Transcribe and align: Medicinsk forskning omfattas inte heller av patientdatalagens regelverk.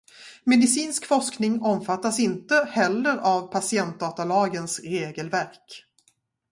Medicinsk 0.45 1.05
forskning 1.05 1.61
omfattas 1.61 2.19
inte 2.19 2.67
heller 2.73 3.17
av 3.17 3.51
patientdatalagens 3.51 4.79
regelverk. 4.79 5.85